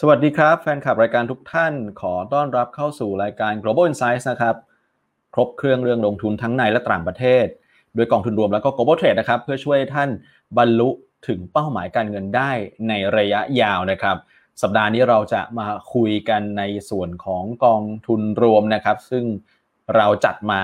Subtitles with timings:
[0.00, 4.56] สวัสดีครับ แฟนคลับรายการทุกท่านขอต้อนรับเข้าสู่รายการ Global Insights นะครับ
[5.34, 7.46] ครบเครื่องเรื่องลงทุนทั้งในและต่างประเทศ
[7.94, 10.10] โดยกองทุนรวมแล้วก็ Global Trade นะครับ เพื่อช่วยท่าน
[10.58, 10.90] บรรลุ
[11.28, 12.50] ถึงเป้าหมายการเงินได้
[12.88, 14.16] ในระยะยาวนะครับ
[14.62, 19.24] สัปดาห์นี้เราจะมาคุยกันในส่วนของกองทุนรวมนะครับ ซึ่ง
[19.96, 20.62] เราจัดมา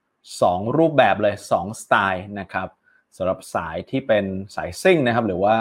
[0.00, 2.68] 2 รูปแบบเลย 2 สไตล์นะครับ
[3.16, 4.24] สำหรับสายที่เป็น
[4.54, 5.56] สายซิ่งนะครับ หรือว่า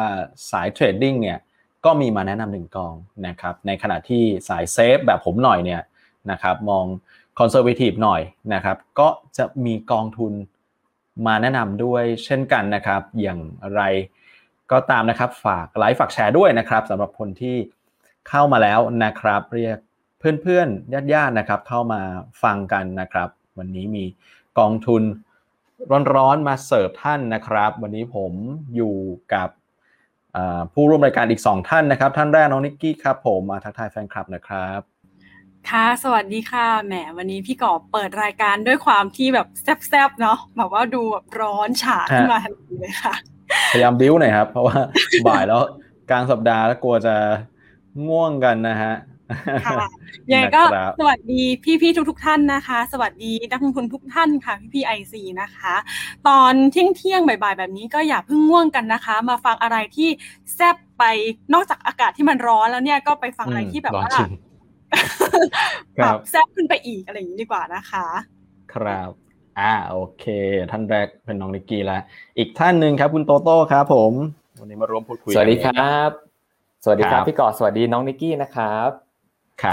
[0.52, 1.40] สาย trading เนี่ย
[1.86, 2.94] ก็มีมาแนะนำหนึ่งกอง
[3.28, 5.82] นะครับ ในขณะที่สาย safe แบบผมหน่อยเนี่ย
[6.32, 6.86] นะครับมอง
[7.40, 8.22] conservative หน่อย
[8.54, 10.34] นะครับ ก็จะมีกองทุน
[11.28, 13.40] มาแนะนำด้วยเช่นกันนะครับ อย่าง
[13.76, 13.82] ไร
[14.72, 17.56] ก็ตามนะครับฝากไลค์ฝากแชร์ด้วยนะครับสำหรับคนที่
[18.30, 19.78] เข้ามาแล้วนะครับ เรียก
[20.20, 22.02] เพื่อนๆญาติๆนะครับ เข้ามา
[22.44, 24.06] ฟังกันนะครับ วันนี้มี
[24.60, 25.04] กองทุน
[26.16, 28.34] ร้อนๆมาเสิร์ฟท่านนะครับ วันนี้ผม
[28.76, 28.96] อยู่
[29.34, 29.50] กับ
[30.74, 34.82] ผู้ร่วมรายการอีก 2 ท่านนะครับ ท่านแรกน้องนิกกี้ครับผมมาทักทายแฟนคลับนะครับ
[35.70, 39.48] ค่ะสวัสดีค่ะแหมวันนี้พี่กอบเปิดรายการด้วยความที่แบบ
[39.88, 43.14] แซบๆเนาะแบบว่าดูแบบร้อนฉาขึ้นมาทันทีเลยค่ะ
[43.72, 44.78] พยายามบิ้วหน่อยครับ เพราะว่า
[45.28, 45.62] บ่ายแล้ว
[46.10, 47.16] กลางสัปดาห์แล้วกลัวจะ
[48.08, 48.94] ง่วงกันนะฮะ
[49.66, 49.88] ค่ะ
[50.32, 50.64] ยังไงก็
[51.00, 51.42] สวัสดี
[51.82, 55.76] พี่ๆทุก ๆ ท่านนะคะ สวัสดีนักลงทุนทุกท่านค่ะพี่ๆไอซีนะคะ
[56.28, 60.10] ตอนเที่ยงเที่ยงบ่ายๆแบบนี้ก็อย่าเพิ่งง่วงกันนะคะ มาฟังอะไรที่
[60.56, 61.04] แซบไป
[61.54, 64.10] นอกจากอากาศที่มันร้อนแล้วเนี่ยก็ไปฟังอะไรที่แบบว่า
[65.98, 68.06] แบบแซบขึ้นไปอีกอะไรอย่างนี้ดีกว่านะคะ
[68.74, 69.12] ครับ
[69.60, 70.26] อ่าโอเค
[70.72, 72.02] ท่านแรกเป็นน้องนิกกี้แล้ว
[72.38, 74.14] อีกท่านหนึ่งครับ คุณโตโต้ครับผม
[74.62, 76.10] วันนี้มาร่วมพูดคุยสวัสดีครับ
[76.84, 78.90] สวัสดีครับพี่กอดสวัสดีน้องนิกกี้นะครับ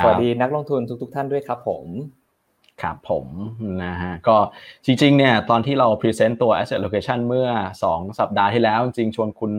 [0.02, 1.86] สวัสดีนักลงทุนทุก ๆ ท่านด้วยครับผม
[2.82, 3.26] ครับผม
[3.84, 4.36] นะฮะก็
[4.86, 7.48] จริงๆเนี่ยตอนที่เรา present ตัว asset allocation เมื่อ
[7.84, 9.52] 2 สัปดาห์ที่แล้ว จริงๆชวนคุณ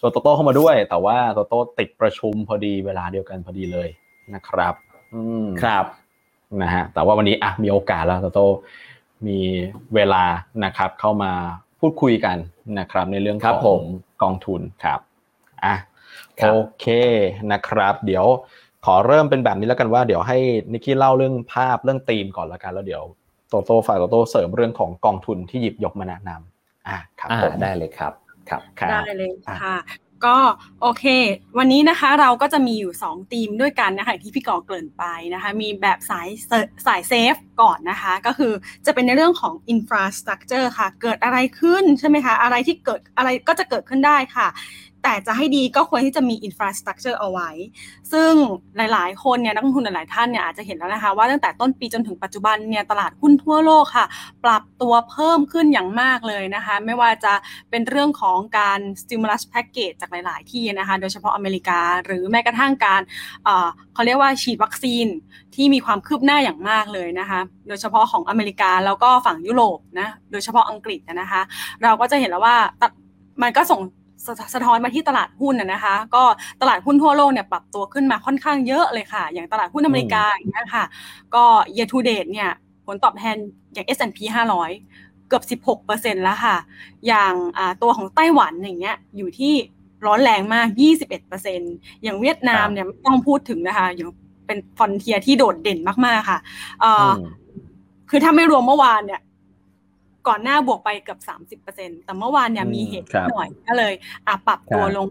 [0.00, 3.88] ชวนโตโต้เข้ามาด้วย แต่ว่าโตโต้ติดประชุมพอดีเวลาเดียวกันพอดีเลย
[4.34, 4.74] นะครับ
[5.62, 5.84] ครับ
[6.62, 8.46] นะฮะแต่ว่าวันนี้อะมีโอกาสแล้วโตโต้
[9.26, 9.38] มี
[9.94, 10.24] เวลา
[10.64, 11.32] นะครับเข้ามา
[11.80, 12.36] พูดคุยกัน
[12.78, 13.82] นะครับ ในเรื่องของ
[14.22, 15.00] กองทุนครับ
[15.64, 15.74] อะ
[16.50, 16.86] โอเค
[17.52, 18.26] นะครับ เดี๋ยว
[18.86, 20.38] ขอเริ่มเป็นแบบนี้แล้วกันว่าเดี๋ยวให้
[20.72, 23.02] นิกกี้เล่าเรื่องภาพเรื่องธีมก่อนแล้วกันแล้วเดี๋ยว
[23.48, 28.12] โตโต้ฝ่ายโตโต้เสริมเรื่องของกองทุนที่หยิบยกมาแนะนำอ่าครับผมได้เลยครับ
[28.48, 28.60] ครับ
[28.90, 29.30] ได้เลย
[29.62, 29.78] ค่ะ
[30.24, 30.38] ก็
[30.82, 31.04] โอเค
[31.58, 35.04] วันนี้นะคะเราก็จะมีอยู่2ธีมด้วยกันนะคะที่พี่กอเกริ่นไป
[35.34, 36.28] นะคะ มีแบบสาย
[36.86, 38.52] สายเซฟก่อนนะคะ ก็คือ
[38.86, 44.48] จะเป็นในเรื่องของ infrastructure ค่ะ เกิดอะไรขึ้นใช่ไหมคะ อะไรที่เกิดอะไรก็จะเกิดขึ้นได้ค่ะ
[45.02, 47.50] แต่จะให้ดีก็ควรที่จะมี infrastructure เอาไว้
[48.12, 48.32] ซึ่ง
[48.76, 54.06] หลาย ๆ คนเนี่ยนักลงทุนหลาย ๆ ท่านเนี่ยอาจจะเห็นแล้วนะคะ ว่าตั้งแต่ต้นปีจนถึงปัจจุบันเนี่ยตลาดหุ้นทั่วโลกค่ะ
[54.44, 57.32] ปรับตัวเพิ่มขึ้นอย่างมากเลยนะคะ ไม่ว่าจะ
[57.70, 63.00] เป็นเรื่องของการ stimulus package จากหลาย ๆ ที่นะคะ โดยเฉพาะอเมริกา หรือแม้กระทั่งการ
[63.94, 65.06] เขาเรียกว่าฉีดวัคซีน
[65.54, 71.42] ที่มีความคืบหน้าอย่างมากเลยนะคะ โดยเฉพาะของอเมริกาแล้วก็ฝั่งยุโรปนะ โดยเฉพาะอังกฤษนะคะ
[71.82, 72.56] เราก็จะเห็นแล้วว่า
[73.42, 73.80] มันก็ส่ง
[74.54, 76.22] สะท้อนมาที่ตลาดหุ้นนะคะ ก็
[76.60, 80.84] ตลาดหุ้นทั่วโลกเนี่ยปรับตัวขึ้นมาค่อนข้างเยอะเลยค่ะ อย่างตลาดหุ้นอเมริกาอย่างเงี้ยค่ะ
[81.34, 81.44] ก็
[81.76, 82.50] year to date เนี่ย
[82.86, 83.36] ผลตอบแทน
[83.72, 84.18] อย่าง S&P
[84.74, 86.56] 500 เกือบ 16%แล้วค่ะ
[87.06, 87.32] อย่าง
[87.82, 89.54] ตัวของไต้หวันอย่างเงี้ยอยู่ที่
[90.06, 90.66] ร้อนแรงมาก
[91.36, 94.10] 21%อย่างเวียดนามเนี่ยไม่ต้องพูดถึงนะคะอย่าง
[94.46, 96.38] เป็นฟอนเทียที่โดดเด่นมากๆค่ะ
[98.10, 99.20] คือถ้าไม่รวมเมื่อวานเนี่ย
[100.28, 103.92] ก่อนหน้าบวกไปเกือบสามสิบเปอร์เซ็นแต่เมื่อวานเนี่ยมีเหตุหน่อยก็เลย
[104.26, 105.06] อะปรับตัวลง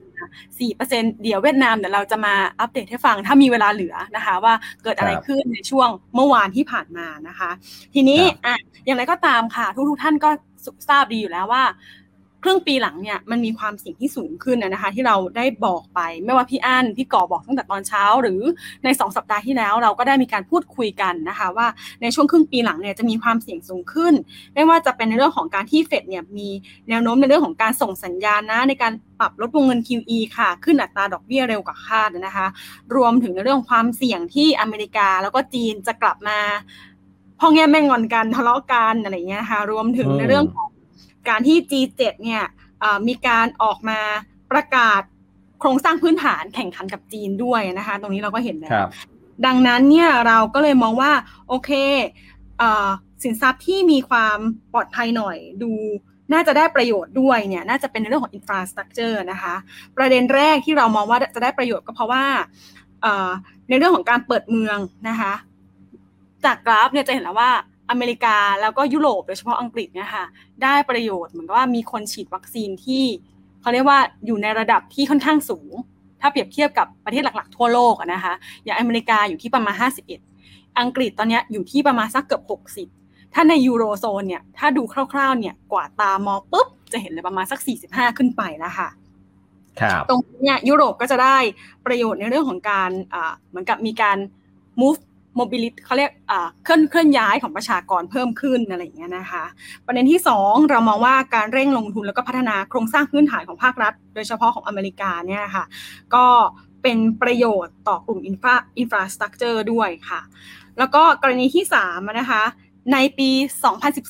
[0.60, 7.52] สี่เปอร์เซ็นเดี๋ยวเวียดนามเดี๋ยวเราจะมาอัปเดตให้ฟังถ้ามีเวลาเหลือนะคะ ว่าเกิดอะไรขึ้นในช่วงเมื่อวานที่ผ่านมานะคะ
[7.94, 8.56] ทีนี้อะ
[8.86, 10.30] อย่างไรก็ตามค่ะ ทุกๆท่านก็
[10.90, 11.64] ทราบดีอยู่แล้วว่า
[12.44, 18.41] ครึ่งปีหลังเนี่ยมันมีความเสี่ยงที่สูงขึ้นนะคะ ที่เราได้บอกไปไม่ว่าพี่อั้นพี่ก่อบอกตั้งแต่ตอนเช้า หรือ
[18.84, 21.68] ใน 2 สัปดาห์ที่แล้ว เราก็ได้มีการพูดคุยกันนะคะ ว่า
[22.02, 24.13] ในช่วงครึ่งปีหลังเนี่ยจะมีความเสี่ยงสูงขึ้น
[24.53, 26.50] ไม่ว่าจะเป็นในเรื่องของการที่เฟดเนี่ยมี
[26.90, 32.47] แนวโน้มในเรื่องของการส่งสัญญาณนะในการปรับลดวงเงิน QE ค่ะ ขึ้นอัตราดอกเบี้ยเร็วกว่าคาดนะคะ
[32.96, 36.40] รวมถึงในเรื่องความเสี่ยงที่อเมริกาแล้วก็จีนจะกลับมา
[37.40, 40.71] พ่อแง่แม่งอนกันทะเลาะกันอะไรเงี้ยนะคะรวมถึงในเรื่องของ
[41.29, 42.44] การที่ G7 เนี่ย
[43.08, 44.00] มีการออกมา
[44.52, 45.02] ประกาศ
[45.59, 48.72] โครงสร้างพื้นฐานแข่งขันกับจีนด้วยนะคะ ตรงนี้เราก็เห็นแล้ว
[49.46, 51.12] ดังนั้นเนี่ยเราก็เลยมองว่า
[51.47, 51.72] โอเค
[53.23, 54.38] สินทรัพย์ที่มีความ
[54.73, 55.72] ปลอดภัยหน่อยดู
[56.34, 59.56] น่าจะได้ประโยชน์ด้วยเนี่ยน่าจะเป็นในเรื่องของอินฟราสตรักเจอร์นะคะ
[59.97, 62.23] ประเด็นแรกที่เรามองว่าจะได้ประโยชน์ก็เพราะว่า
[63.70, 64.78] ในเรื่องของการเปิดเมือง
[65.09, 65.34] นะคะ
[66.46, 67.52] จากกราฟเนี่ยจะเห็นแล้วว่า
[67.91, 70.26] อเมริกาแล้วก็ยุโรปโดยเฉพาะอังกฤษเนี่ยค่ะ
[70.64, 73.03] ได้ประโยชน์เหมือนกับว่ามีคนฉีดวัคซีนที่
[73.61, 75.72] เขาเรียกว่าอยู่ในระดับที่ค่อนข้างสูง
[76.22, 78.34] ถ้าเปรียบเทียบกับประเทศหลักๆ ทั่วโลกนะคะ
[78.66, 79.76] อย่างอเมริกาอยู่ที่ประมาณ
[80.28, 82.43] 51 อังกฤษตอนนี้อยู่ที่ประมาณสักเกือบ
[82.90, 84.84] 60 ถ้าในยูโรโซนเนี่ยถ้าดู
[85.14, 87.59] คร่าวๆเนี่ยกว่าตามองปุ๊บจะเห็นเลยประมาณสัก
[87.90, 88.90] 45 ขึ้นไปแล้วค่ะ
[89.79, 91.37] ครับตรงเนี้ยยุโรปก็จะได้
[91.85, 94.17] ประโยชน์ในเรื่องของการอ่าเหมือนกับมีการ
[94.82, 94.99] move
[95.40, 99.44] mobility เขาเรียกอ่าเคลื่อนเคลื่อนย้ายของประชากรเพิ่มขึ้นอะไรอย่างเงี้ยนะคะ
[99.86, 105.66] ประเด็นที่ 2 เรามองว่าการเร่งลงทุนแล้วก็พัฒนาโครงสร้างพื้นฐานของภาครัฐ โดยเฉพาะของอเมริกาเนี่ยค่ะ
[106.16, 106.26] ก็
[106.84, 110.22] เป็นประโยชน์ต่อกลุ่มอินฟราอินฟราสตรักเจอร์ด้วยค่ะ
[110.78, 112.44] แล้วก็กรณีที่3นะคะ
[112.94, 113.30] ในปี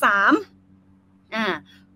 [0.08, 1.46] 2013อ่า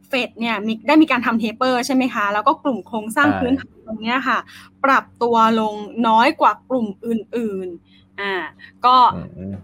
[0.07, 4.39] เฟดเนี่ยมีได้มีการทำเทปเปอร์ใช่ไหมคะ แล้วก็กลุ่มโครงสร้างใช่พื้นฐานตรงเนี้ยค่ะ
[4.85, 5.75] ปรับตัวลง
[6.07, 8.33] น้อยกว่ากลุ่มอื่น ๆ อ่า
[8.85, 8.95] ก็
[9.37, 9.55] อืม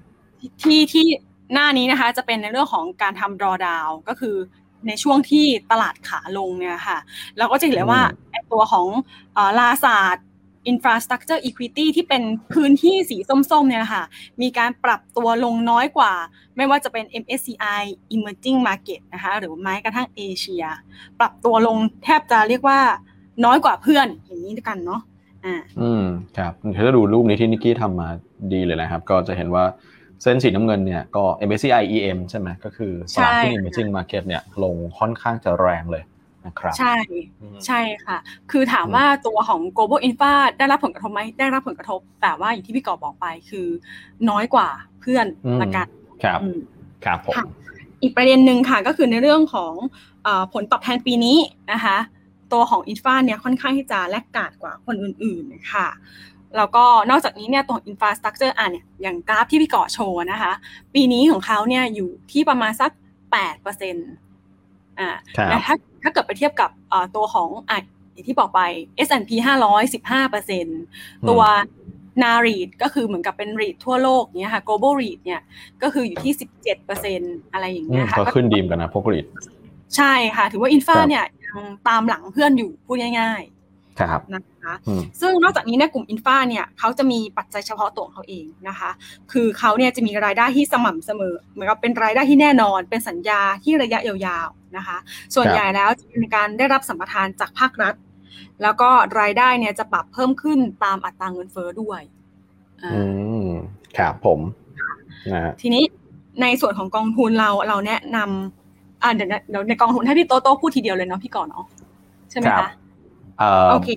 [0.62, 1.06] ที่ที่
[1.54, 4.36] หน้านี้นะคะ จะเป็นในเรื่องของการทำ drawdown ก็คือ
[4.88, 6.98] ในช่วงที่ตลาดขาลงเนี่ยค่ะ
[7.38, 8.88] เราก็จะเห็นเลยว่าอืมไอ้ตัวของ
[9.34, 10.26] เอ่อลาศาสตร์
[10.72, 14.04] infrastructure equity ที่เป็นพื้นที่สีส้มๆเนี่ยค่ะ
[14.42, 16.14] มีการปรับตัวลงน้อยกว่า
[16.58, 17.82] ไม่ว่าจะเป็น MSCI
[18.16, 20.64] emerging market นะคะหรือแม้กระทั่งเอเชีย
[21.20, 22.80] ปรับตัวลงแทบจะเรียกว่า
[23.46, 25.02] น้อยกว่าเพื่อนอย่างนี้ด้วยกันเนาะ
[25.46, 26.04] อ่าอืม
[26.38, 28.10] ครับถ้าดูรูปนี้ที่นิกกี้ทำมา
[28.54, 29.64] ดีเลยนะครับ ก็จะเห็นว่า
[30.24, 36.04] เส้นสีน้ำเงินเนี่ยก็ MSCI EM ใช่ไหมก็คือตลาดที่ใช่ emerging market เนี่ยลงค่อนข้างจะแรงเลย
[36.46, 36.96] นะครับใช่
[37.42, 38.18] อืมใช่ค่ะ
[38.52, 43.68] คือถามอืมว่าตัวของ global infra ได้รับผลกระทบไหมได้รับผลกระทบ แต่ว่าอย่างที่พี่กอบบอกไปคือ
[44.30, 44.70] น้อยกว่า
[45.02, 45.88] เพื่อนอืมละกัน
[46.24, 46.58] ครับอืม
[47.06, 47.46] ครับผมค่ะ
[48.02, 49.74] อีกประเด็นหนึ่งค่ะก็คือในเรื่องของ
[50.24, 51.38] เออผลตอบแทนปีนี้
[51.72, 51.98] นะคะ
[52.54, 55.88] ตัวของ infra เนี่ยค่อนข้างที่จะ laggard กว่าคนอื่นๆค่ะ
[56.58, 60.52] แล้วก็นอกจากนี้เนี่ยตัว infrastructure อะเนี่ยอย่างกราฟที่พี่ก่อโชว์นะคะ
[60.94, 62.92] ปีนี้ของเขาเนี่ยอยู่ที่ประมาณสัก
[63.32, 64.10] แปดเปอร์เซ็นต์
[65.00, 67.80] อ่าครับและถ้าถ้าเกิดไปเทียบกับเอ่อตัวของอะ
[68.14, 68.62] อย่างที่บอกไป
[69.08, 69.32] S&P
[69.66, 70.82] 500 15เปอร์เซ็นต์
[71.30, 71.42] ตัว
[72.24, 75.42] นารีดก็คือเหมือนกับเป็นรีดทั่วโลกเนี่ยค่ะ global read เนี่ย
[75.82, 79.26] ก็คืออยู่ที่17เปอร์เซ็นต์อะไรอย่างอืเงี้มยค่ะก็ขึ้นดีมกันนะพวกรีด
[79.96, 81.41] ใช่ค่ะ ถือว่าอินฟาครับเนี่ยยัง
[81.88, 83.44] ตามหลังเพื่อนอยู่พูดง่าย
[84.00, 88.90] ครับๆนะคะอืมซึ่งนอกจากนี้เนี่ยกลุ่มอินฟาเนี่ยเขาจะมีปัจจัยเฉพาะตัวของเขาเองนะคะ
[89.32, 94.98] คือเขาเนี่ยจะมีรายได้ที่สม่ำเสมอเหมือนกับเป็นรายได้ที่แน่นอน เป็นสัญญาที่ระยะยาวๆนะคะ
[95.36, 97.94] ส่วนครับใหญ่แล้วจะเป็นการได้รับสัมปทานจากภาครัฐ
[98.62, 98.90] แล้วก็
[99.20, 102.02] รายได้เนี่ยจะปรับเพิ่มขึ้นตามอัตราเงินเฟ้อด้วย
[102.84, 103.02] อ่าอื
[103.46, 103.48] ม
[103.98, 104.40] ครับผม
[105.32, 105.84] นะฮะทีนี้
[106.42, 108.61] ในส่วนของกองทุนเราเราแนะนำ
[109.04, 111.66] อ่าเดี๋ยวนะเดี๋ยวในกองทุนถ้าพี่โตโต้พูดทีเดียวเลยเนาะพี่ก่อนเนาะ
[112.32, 112.72] ใช่ไหมครัคะบ
[113.40, 113.90] เอ่อโอเค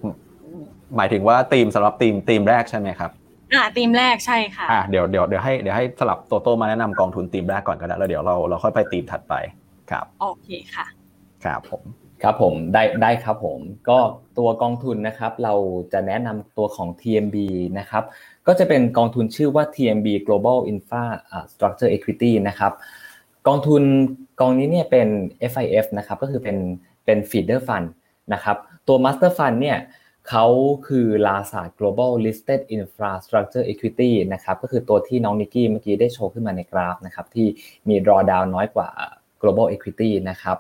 [0.97, 3.11] หมายถึงว่าทีมสำหรับทีมทีมแรกใช่ไหมครับ
[3.55, 9.35] อ่าธีมแรกใช่ค่ะอะเดี๋ยวเดี๋ยวเดี๋ยวให้เดี๋ยวให้สลับโตโต้มาแนะนำกองทุนทีมแรกก่อนก็ได้แล้วเดี๋ยวเราเราค่อยไปทีมถัดไป
[9.91, 10.87] ครับโอเคค่ะ
[11.45, 11.83] ครับผม
[12.23, 13.59] ครับผมได้ได้ครับผม
[13.89, 13.99] ก็
[14.39, 15.55] ตัวกองทุนนะครับ เรา
[15.93, 17.37] จะแนะนำตัวของ TMB
[17.79, 18.03] นะครับ
[18.47, 21.05] ก็จะเป็นกองทุนชื่อว่า TMB Global Infra
[21.53, 22.73] Structure Equity นะครับ
[23.49, 23.83] กองทุน
[24.41, 25.09] กองนี้เนี่ยเป็น
[25.53, 26.57] FIF นะครับก็คือเป็น
[27.05, 27.89] เป็น feeder fund
[28.33, 28.57] นะครับ
[28.89, 29.79] ตัว master fund เนี่ย
[30.29, 30.47] เขา
[30.87, 37.47] คือลาศาสตร์ global listed infrastructure equity นะครับก็คือตัวที่น้องนิกกี้เมื่อกี้ได้โชว์ขึ้นมาในกราฟนะครับที่
[37.89, 38.89] มี drawdown น้อยกว่า
[39.41, 40.59] global equity นะครับ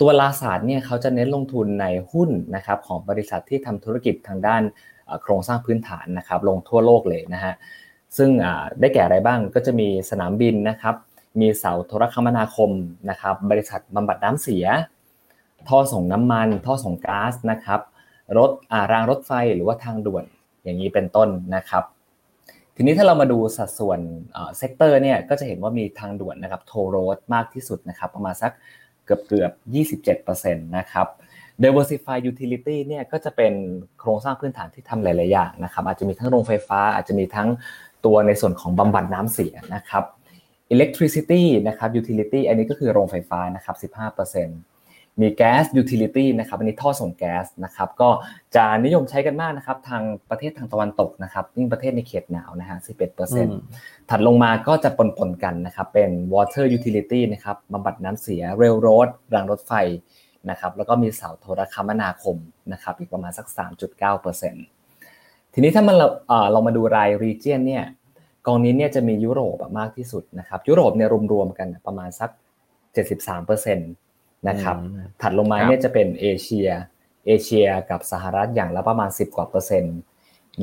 [0.00, 4.62] ตัวลาศาสตร์เนี่ยเขาจะเน้นลงทุนในหุ้นนะครับของบริษัทที่ทำธุรกิจทางด้าน
[5.22, 7.54] โครงสร้างพื้นฐานนะครับลงทั่วโลกเลยนะฮะ
[8.16, 8.30] ซึ่ง
[8.80, 10.94] ได้แก่อะไรบ้างก็จะมีสนามบินนะครับ
[11.40, 12.70] มีเสาโทรคมนาคม
[13.10, 14.66] นะครับบริษัทบำบัดน้ำเสีย
[15.68, 17.80] ท่อส่งน้ำมัน ท่อส่งก๊าซนะครับ
[18.38, 20.24] รถอ่ารางรถไฟหรือว่าทางด่วน
[20.64, 21.84] อย่างนี้เป็นต้นนะครับ
[22.76, 23.98] ทีนี้ถ้าเรามาดูสัดส่วน
[24.58, 28.52] sector เนี่ยก็จะเห็นว่ามีทางด่วนนะครับ toll road มากที่สุดนะครับประมาณสัก
[29.04, 29.50] เกือบเกือบ
[30.24, 31.06] 27%นะครับ
[31.62, 33.52] diversify utility เนี่ยก็จะเป็น
[34.00, 37.48] โครงสร้างพื้นฐานที่ทำหลาย ๆ อย่างนะครับอาจจะมีทั้งโรงไฟฟ้าอาจจะมีทั้ง
[38.04, 40.04] ตัวในส่วนของบำบัดน้ำเสียนะครับ
[40.74, 48.10] electricity นะครับ utility อันนี้ก็คือโรงไฟฟ้านะครับ 15%มี gas utility นะครับ อันนี้ท่อส่งแก๊สนะครับ ก็
[48.56, 52.78] จะนิยมใช้กันมากนะครับ ทางประเทศทางตะวันตกนะครับยิ่งประเทศในเขตหนาวนะฮะ
[53.44, 59.72] 11%ถัดลงมาก็จะปนๆกันนะครับ เป็น water utility นะครับบำบัดน้ำเสีย railroad รางรถไฟ
[60.50, 62.36] นะครับ แล้วก็มีเสาโทรคมนาคม
[62.72, 63.46] นะครับอีกประมาณสัก
[64.10, 67.84] 3.9%ทีนี้ถ้ามันเราเอ่อเรามาดูราย region เนี่ย
[68.46, 72.30] กองนี้เนี่ยจะมียุโรปอะมากที่สุดนะครับ ยุโรปเนี่ยรวมๆกันประมาณสัก
[72.98, 76.68] 73%นะครับอืมถัดลงมาครับเนี่ยจะเป็นเอเชีย
[77.26, 79.98] เอเชียกับสหรัฐอย่างละประมาณ 10 กว่าเปอร์เซ็นต์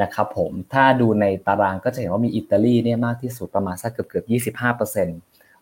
[0.02, 5.18] นะครับผม ถ้าดูในตารางก็จะเห็นว่ามีอิตาลีเนี่ยมากที่สุดประมาณสักเกือบเกือบ25เปอร์เซ็นต์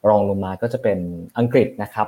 [0.08, 1.00] รองลงมาก็จะเป็น
[1.38, 2.08] อังกฤษนะครับ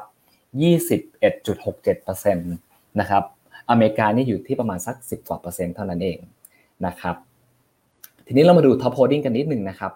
[1.11, 2.51] 21.67เปอร์เซ็นต์
[2.99, 3.23] นะครับ
[3.69, 6.19] อเมริกานี่อยู่ที่ประมาณสัก10กว่าเปอร์เซ็นต์เท่านั้นเอง
[6.85, 7.15] นะครับ
[8.29, 9.91] ทีนี้เรามาดู top holding กันนิดหนึ่งนะครับ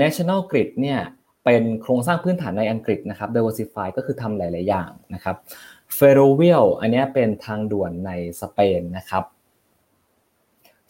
[0.00, 0.98] National Grid เนี่ย
[1.44, 5.36] เป็นโครงสร้างพื้นฐานในอังกฤษนะครับ diversify ก็คือทำหลาย ๆ อย่างนะครับ
[5.98, 9.24] Ferrovial อันนี้เป็นทางด่วนในสเปนนะครับ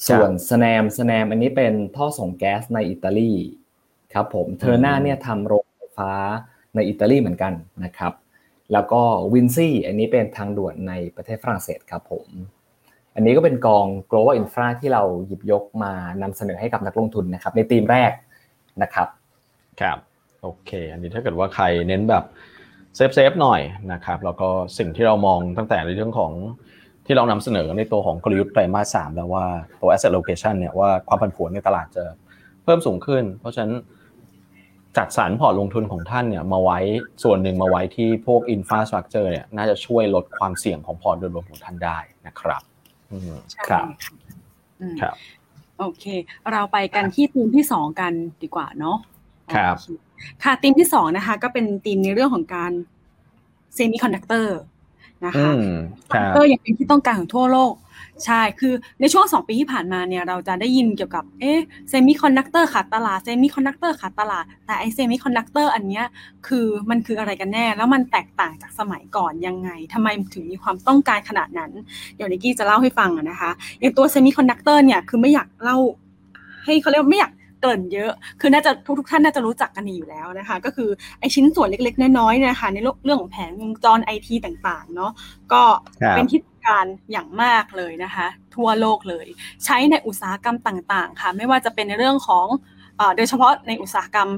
[0.08, 3.32] ส่วน SNAM SNAM อันนี้เป็นท่อส่งแก๊สในอิตาลี
[4.12, 6.12] ครับผม Terna เนี่ยทำโรงไฟฟ้า
[6.74, 7.52] ในอิตาลีเหมือนกัน
[7.84, 8.12] นะครับ
[8.72, 9.02] แล้วก็
[9.32, 12.28] วินซี่อันนี้เป็นทางด่วนในประเทศฝรั่งเศสครับผม
[13.14, 18.12] อันนี้ก็เป็นกอง global infra ที่เราหยิบยกมานำเสนอให้กับนักลงทุนนะครับ ในธีมแรก
[18.82, 19.08] นะครับ
[19.80, 19.98] ครับ
[20.42, 22.24] โอเค อันนี้ถ้าเกิดว่าใครเน้นแบบ
[22.96, 23.60] safe safe หน่อย
[23.92, 24.48] นะครับแล้วก็
[24.78, 26.32] สิ่งที่เรามองตั้งแต่ในเรื่องของ
[27.06, 29.44] ที่เรานำเสนอในตัวของกลยุทธ์ไตรมาสสามแล้วว่า
[29.80, 32.04] ตัว asset allocation เนี่ยว่าความผันผวนในตลาดจะ
[32.64, 33.74] เพิ่มสูงขึ้น เพราะฉะนั้น
[34.96, 36.78] จัดสรรพอร์ตลงทุนของท่านเนี่ยมาไว้
[37.22, 42.62] ส่วนหนึ่งมาไว้ที่พวก infrastructure เนี่ยน่าจะช่วยลดความเสี่ยงของพอร์ตโดยรวมของท่านได้นะครับ
[43.50, 43.86] ใช่ครับ
[44.80, 45.14] อืมครับ
[45.78, 46.04] โอเค
[46.52, 48.12] เราไปกันที่ธีมที่สองกัน
[48.42, 48.96] ดีกว่าเนาะ
[49.54, 52.72] ครับโอเค่ะธีมที่สองนะคะ ก็เป็นธีมในเรื่องของการ
[53.74, 54.58] เซมิคอนดักเตอร์
[55.24, 55.62] นะอืคะม
[56.08, 57.72] คคอมรัพิวบเตอร์ยังเป็นที่ต้องการของทั่วโลก
[58.26, 61.58] ใช่ คือในช่วงสองปีที่ผ่านมาเนี่ยเราจะได้ยินเกี่ยวกับ เอ๊ะ
[61.88, 66.04] เซมิคอนดักเตอร์ขาดตลาด เซมิคอนดักเตอร์ขาดตลาด แต่ไอเซมิคอนดักเตอร์อันเนี้ย
[66.46, 71.70] คือมันคืออะไรกันแน่ แล้วมันแตกต่างจากสมัยก่อนยังไงทำไมถึงมีความต้องการขนาดนั้น
[72.16, 73.50] เดี๋ยวนิกกี้จะเล่าให้ฟังอะนะคะ
[73.80, 75.78] อย่างตัว semiconductor เนี่ยคือไม่อยากเล่า
[76.64, 80.88] ให้เขาเรียกว่าไม่อยากเกริ่นเยอะ คือน่าจะทุกทุกๆท่านน่าจะรู้จักกันดีอยู่แล้วนะคะ ก็คือ
[81.20, 85.12] ไอชิ้นส่วนเล็กๆ น้อยๆเนี่ยนะคะในเรื่องของแผงวงจรไอทีต่างๆ เนาะ
[85.52, 85.62] ก็
[86.02, 89.26] ครับเป็นที่ต้อง การอย่างมากเลยนะคะ ทั่วโลกเลย
[89.64, 92.46] ใช้ในอุตสาหกรรมต่างๆ ค่ะ ไม่ว่าจะเป็นในเรื่องของ
[93.00, 94.28] อโดยเฉพาะในอุตสาหกรรม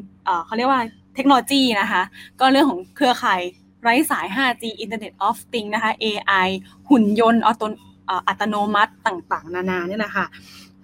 [0.47, 0.81] เขาเรียกว่า
[1.15, 2.03] เทคโนโลยีนะคะ
[2.41, 3.41] ก็เรื่องของเครือข่าย
[3.83, 6.49] ไร้สาย 5G Internet of Things นะคะ AI
[6.91, 10.27] หุ่นยนต์อัตโนมัติต่างๆ นานาเนี่ยนะคะ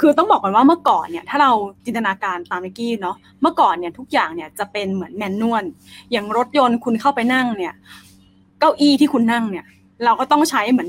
[0.01, 1.53] คือต้องบอกก่อนว่าเมื่อก่อนเนี่ยถ้าเรา
[1.85, 5.65] จินตนาการตามเมื่อกี้เนาะเมื่อก่อนเนี่ยทุกอย่างเนี่ยจะเป็นเหมือนแมนนวล
[6.13, 7.75] อย่างรถยนต์คุณเข้าไปนั่งเนี่ย
[8.61, 9.65] เก้าอี้ที่คุณนั่งเนี่ย
[10.05, 10.89] เราก็ต้องใช้เหมือน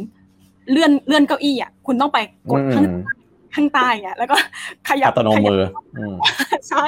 [0.72, 2.18] เลื่อนเลื่อนเก้าอี้อะคุณต้องไป
[2.52, 3.04] กดข้างอืม
[3.56, 4.36] ข้างใต้อะแล้วก็
[4.90, 5.62] ขยับอัตโนขยับมือ
[5.98, 6.16] อืม
[6.70, 6.86] ใช่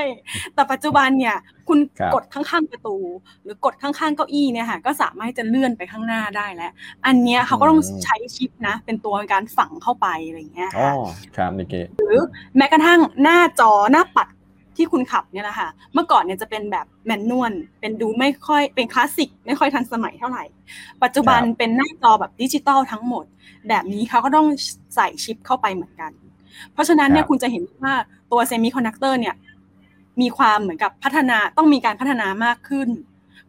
[0.54, 1.36] แต่ปัจจุบันเนี่ย
[1.68, 2.98] คุณครับกดข้างๆประตู
[3.44, 6.72] หรือกดข้างๆเก้าอี้เนี่ยค่ะก็สามารถจะเลื่อนไปข้างหน้าได้แล้ว
[7.06, 11.84] อันเนี้ยเขาก็ต้องใช้ชิปนะ เป็นตัวการฝังเข้าไปอะไรอย่างเงี้ยอ๋อค่ะครับนิกกี้
[12.58, 14.28] แม้กระทั่งหน้าจอหน้าปัด
[14.82, 20.44] ที่คุณขับเนี่ยแหละค่ะ เมื่อก่อนเนี่ยจะเป็นแบบแมนนวล เป็นดูไม่ค่อยเป็นคลาสสิกไม่ค่อยทันสมัยเท่าไหร่
[21.04, 23.26] ปัจจุบันครับเป็นหน้าจอแบบดิจิตอลทั้งหมด
[23.70, 24.48] แบบนี้เขาก็ต้อง
[24.96, 26.12] ใส่ชิปเข้าไปเหมือนกัน
[26.74, 27.94] เพราะฉะนั้นเนี่ยครับคุณจะเห็นว่า
[28.32, 29.36] ตัว semiconductor เนี่ย
[30.22, 32.90] มีความเหมือนกับพัฒนาต้องมีการพัฒนามากขึ้น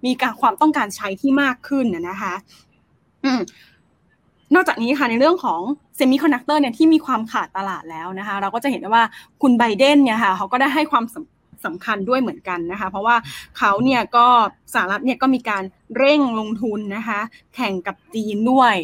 [0.07, 2.35] มีการความต้องการใช้ที่มากขึ้นนะนะคะ
[3.25, 3.41] อืม
[4.55, 5.61] นอกจากนี้ค่ะในเรื่องของ
[5.92, 9.05] semiconductor เนี่ยที่มีความขาดตลาดแล้วนะคะเราก็จะเห็นได้ว่า
[9.43, 13.17] คุณไบเดนเนี่ยค่ะเขาก็ได้ให้ความสำสำคัญด้วยเหมือนกันนะคะ เพราะว่า
[13.59, 14.27] เขาเนี่ยก็
[14.75, 15.63] สหรัฐเนี่ยก็มีการ
[15.97, 17.21] เร่งลงทุนนะคะ
[17.55, 18.75] แข่งกับจีนด้วย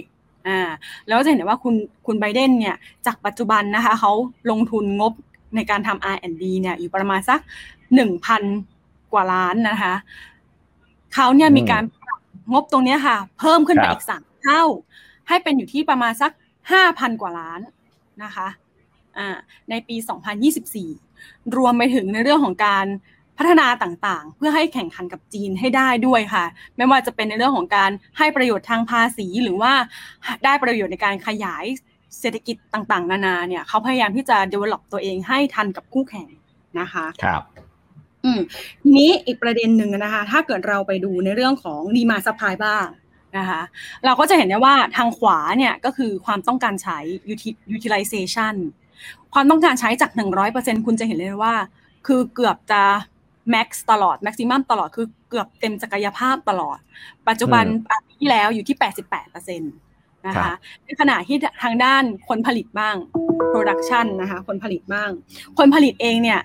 [0.49, 0.61] อ่า
[1.09, 1.75] แล้วจะเห็นได้ว่าคุณ
[2.07, 4.13] คุณไบเดนเนี่ยจากปัจจุบันนะคะเขา
[4.51, 5.13] ลงทุนงบ
[5.57, 7.41] ในการทำ R&D เนี่ยอยู่ประมาณสัก
[7.95, 8.43] หนึ่งพัน
[9.13, 9.95] กว่าล้านนะคะ
[11.15, 11.83] เขาเนี่ยมีการ
[12.53, 14.63] งบตรงนี้ค่ะ เพิ่มขึ้นไปอีกสามเท่า
[15.29, 16.31] ให้เป็นอยู่ที่ประมาณสัก
[16.73, 17.61] ห้าพันกว่าล้าน
[18.25, 18.49] นะคะ
[19.19, 19.37] อ่า
[19.71, 19.97] ในปี
[20.77, 22.87] 2024 รวมไปถึงในเรื่องของการ
[23.39, 26.45] พัฒนาต่างๆ เพื่อให้แข่งขันกับจีนให้ได้ด้วยค่ะ
[26.77, 29.73] ไม่ว่าจะเป็นในเรื่องของการให้ประโยชน์ทางภาษีหรือว่า
[30.45, 31.65] ได้ประโยชน์ในการขยาย
[32.21, 36.29] เศรษฐกิจต่างๆ นานาเนี่ยเขาพยายามที่จะ develop ตัวเองให้ทันกับคู่แข่ง
[36.81, 37.43] นะคะครับ
[38.25, 38.41] อืม
[38.83, 42.87] ทีนี้อีกประเด็นหนึ่งนะคะ ถ้าเกิดเราไปดูในเรื่องของดีมาสปายบ้าง
[43.39, 43.61] นะคะ
[44.05, 46.99] เราก็จะเห็นได้ว่าทางขวาเนี่ยก็คือความต้องการใช้
[47.33, 48.55] uti- utilization
[49.35, 50.11] ความต้องการใช้จาก
[50.49, 51.55] 100%คุณจะเห็นเลยว่า
[52.07, 52.83] คือเกือบจะ
[53.55, 56.79] max ตลอด maximum ตลอดคือเกือบเต็มศักยภาพตลอด
[57.29, 58.77] ปัจจุบันอืมปีที่แล้วอยู่ที่
[59.17, 62.97] 88%นะครัคะบในขณะที่ทางด้านคนผลิตบ้าง
[63.53, 65.11] production นะคะคนผลิตบ้าง
[65.59, 66.41] คนผลิตเองเนี่ย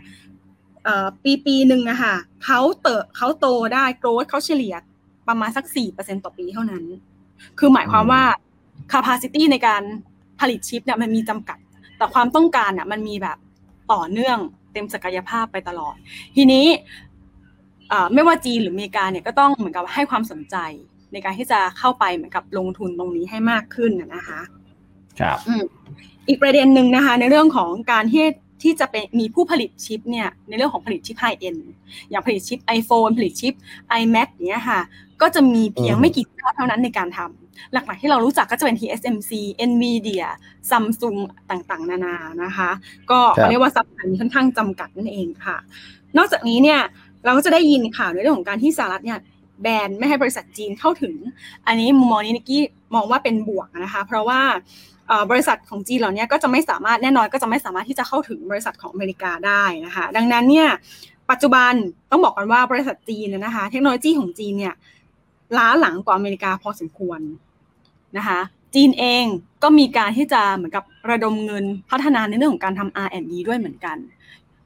[0.83, 4.75] เอ่อปีปีหนึ่งอะค่ะเขาเติบเขาโตได้โกรธเขาเฉลี่ย
[5.27, 6.83] ประมาณสักสี่เปอร์เซ็นต่อปีเท่านั้น
[7.59, 8.23] คือหมายความว่า
[8.91, 9.83] capacity ในการ
[10.39, 11.57] ผลิตชิปเนี่ยมันมีจำกัด
[11.97, 13.37] แต่ความต้องการอะมันมีแบบ
[13.93, 14.37] ต่อเนื่อง
[14.73, 15.95] เต็มศักยภาพไปตลอด
[16.35, 16.65] ทีนี้
[17.89, 20.55] เอ่อไม่ว่าจีนหรืออเมริกาเนี่ยก็ต้องเหมือนกับให้ความสนใจ
[21.13, 24.39] ในการที่จะเข้าไปเหมือนกับลงทุนตรงนี้ให้มากขึ้นนะนะคะ
[25.19, 25.63] ครับอืม
[26.27, 28.25] อีกประเด็นหนึ่งนะคะ ในเรื่องของการที่
[28.63, 31.55] ที่จะเป็นมีผู้ผลิตชิปเนี่ยในเรื่องของผลิตชิปไฮเอ็น
[32.09, 33.53] อย่างผลิตชิป iPhone ผลิตชิป
[34.01, 34.79] iMac เนี้ยค่ะ
[35.21, 37.19] ก็จะมีเพียงอืมไม่กี่เจ้าเท่านั้นในการท
[37.73, 39.31] หลักๆที่เรารู้จักก็จะเป็น TSMC
[39.69, 40.27] Nvidia
[40.69, 41.17] Samsung
[41.49, 42.69] ต่างๆ นานานะคะ
[43.11, 45.57] ก็เขาเรียกว่าซับพลายมีค่อนข้างจำกัดนั่นเองค่ะ
[46.17, 46.79] นอกจากนี้เนี่ย
[47.25, 49.19] เราก็จะได้ยินข่าวในเรื่องของการที่สหรัฐเนี่ย
[49.61, 51.15] แบนไม่ให้บริษัทจีนเข้าถึง
[51.67, 52.61] อันนี้มุมมองนี้นิกกี้
[52.95, 54.41] มองว่าเป็นบวกนะคะ เพราะว่า
[55.31, 60.67] บริษัทของจีนเหล่านี้ก็จะไม่สามารถแน่นอนก็จะไม่สามารถที่จะเข้าถึงบริษัทของอเมริกาได้นะคะ ดังนั้นเนี่ย
[61.31, 61.71] ปัจจุบัน
[62.11, 64.73] ต้องบอกกันว่าบริษัทจีนนะคะ เทคโนโลยีของจีนเนี่ย
[65.57, 67.19] ล้าหลังกว่าอเมริกาพอสมควร
[68.17, 68.39] นะคะ
[68.75, 69.25] จีนเอง
[69.63, 73.97] ก็มีการที่จะเหมือนกับระดมเงินพัฒนาในเรื่องของการทำ R&D ด้วยเหมือนกัน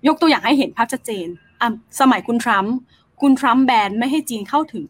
[0.08, 1.28] ยกตัวอย่างให้เห็นภาพชัดเจน
[2.00, 2.76] สมัยคุณทรัมป์
[3.22, 4.88] คุณทรัมป์แบนไม่ให้จีนเข้าถึง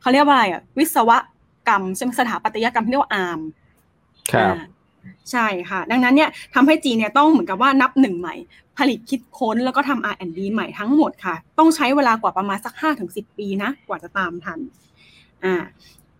[0.00, 1.10] เขาเรียกว่าอะไรอะวิศว
[1.68, 3.40] กรรมใช่ไหมสถาปัตยกรรมที่เรียกว่าอาร์ม
[4.34, 4.54] ครับ
[5.32, 8.34] ใช่ค่ะ ดังนั้นเนี่ยทำให้จีนเนี่ยต้องเหมือนกับว่านับหนึ่งใหม่
[8.78, 14.58] ผลิตคิดค้นแล้วก็ทำ R&D ใหม่ทั้งหมดค่ะ ต้องใช้เวลากว่าประมาณสักห้าถึงสิบปีนะกว่าจะตามทัน
[15.44, 15.54] อ่า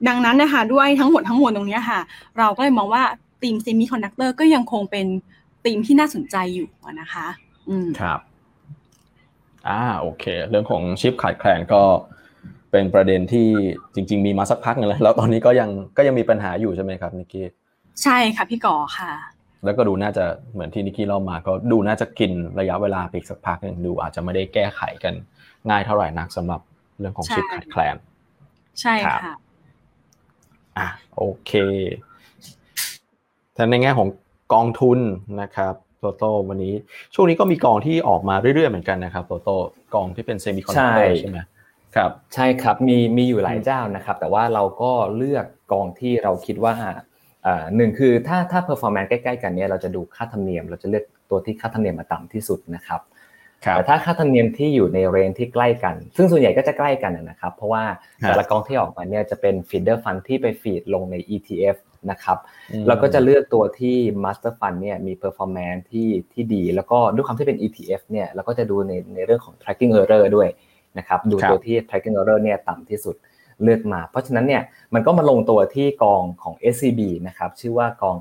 [0.09, 2.01] ดังนั้นนะคะด้วยทั้งหมดทั้งมวลตรงนี้ค่ะ
[2.39, 3.03] เราก็เลยมองว่า
[3.43, 5.07] ธีม semiconductor ก็ยังคงเป็น
[5.65, 6.69] ธีมที่น่าสนใจอยู่
[7.01, 7.27] นะคะ
[7.69, 8.21] อืมครับ
[9.69, 11.83] อ่าโอเค เรื่องของชิปขาดแคลนก็
[12.71, 13.49] เป็นประเด็นที่
[13.95, 17.47] จริง ๆ มีมาสักพักนึงแล้วแล้วตอนนี้ก็ยังก็ยังมีปัญหาอยู่ใช่ไหมครับนิกกี้
[18.03, 19.13] ใช่ค่ะพี่ก่อค่ะ
[19.65, 25.15] แล้วก็ดูน่าจะเหมือนที่นิกกี้เล่ามา ก็ดูน่าจะกินระยะเวลาไปอีกสักพักหนึ่งดูอาจจะไม่ได้แก้ไขกัน
[25.69, 26.61] ง่ายเท่าไหร่นักสำหรับ
[26.99, 27.97] เรื่องของชิปขาดแคลน
[28.81, 29.35] ใช่ค่ะ
[30.79, 31.53] อะโอเค
[33.55, 34.09] แต่ในแง่ของ
[34.55, 34.99] กองทุน
[35.43, 36.75] นะครับโตโต้วันนี้
[37.15, 39.57] ช่วงนี้ก็มีกองที่ออกมาเรื่อยๆเหมือนกันนะครับโตโต้
[39.95, 41.39] กองที่เป็น semiconductor ใช่ไหม
[41.97, 46.75] ครับใช่ครับมีมีอยู่หลายเจ้านะครับ แต่ว่าเราก็เลือกกองที่เราคิดว่า
[47.77, 53.01] หนึ่งคือถ้าถ้า performance ใกล้ๆกันเนี่ยเราจะดูค่าธรรมเนียม เราจะเลือกตัวที่ค่าธรรมเนียมมาต่ำที่สุดนะครับ
[53.77, 57.85] แต่ถ้าค่าธรรมเนียมที่อยู่ใน range ที่ใกล้กัน ซึ่งส่วนใหญ่ก็จะใกล้กันนะครับ เพราะว่า
[58.21, 61.77] แต่ละกองที่ออกมาเนี่ยจะเป็น feeder fund ที่ไป feed ลงใน ETF
[62.11, 62.39] นะครับ
[62.87, 70.49] เราก็จะเลือกตัวที่ Master Fund เนี่ยมี performance ที่ที่ดี แล้วก็ด้วยความที่เป็น ETF เนี่ยเราก็จะดูในในเรื่องของ tracking error ด้วย
[70.99, 73.17] นะครับ ดูตัวที่ tracking error เนี่ยต่ำที่สุด
[73.63, 74.63] เลือกมา เพราะฉะนั้นเนี่ย
[74.95, 78.17] มันก็มาลงตัวที่กองของ SCB นะครับชื่อว่ากอง